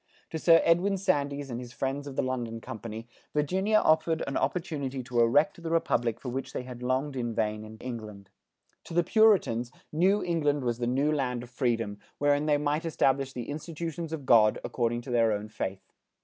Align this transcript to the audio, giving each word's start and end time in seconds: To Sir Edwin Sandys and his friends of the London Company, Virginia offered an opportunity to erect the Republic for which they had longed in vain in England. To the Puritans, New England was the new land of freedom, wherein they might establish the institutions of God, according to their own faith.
To 0.31 0.39
Sir 0.39 0.61
Edwin 0.63 0.97
Sandys 0.97 1.51
and 1.51 1.59
his 1.59 1.73
friends 1.73 2.07
of 2.07 2.15
the 2.15 2.23
London 2.23 2.59
Company, 2.59 3.07
Virginia 3.35 3.77
offered 3.77 4.23
an 4.25 4.35
opportunity 4.35 5.03
to 5.03 5.19
erect 5.21 5.61
the 5.61 5.69
Republic 5.69 6.19
for 6.19 6.29
which 6.29 6.53
they 6.53 6.63
had 6.63 6.81
longed 6.81 7.15
in 7.15 7.35
vain 7.35 7.63
in 7.63 7.77
England. 7.77 8.31
To 8.85 8.95
the 8.95 9.03
Puritans, 9.03 9.71
New 9.91 10.23
England 10.23 10.63
was 10.63 10.79
the 10.79 10.87
new 10.87 11.11
land 11.11 11.43
of 11.43 11.51
freedom, 11.51 11.99
wherein 12.17 12.47
they 12.47 12.57
might 12.57 12.83
establish 12.83 13.33
the 13.33 13.47
institutions 13.47 14.11
of 14.11 14.25
God, 14.25 14.57
according 14.63 15.01
to 15.01 15.11
their 15.11 15.31
own 15.31 15.49
faith. 15.49 15.93